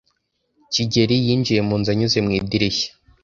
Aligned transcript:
kigeli 0.73 1.15
yinjiye 1.25 1.61
mu 1.67 1.75
nzu 1.79 1.89
anyuze 1.93 2.19
mu 2.25 2.31
idirishya. 2.37 2.89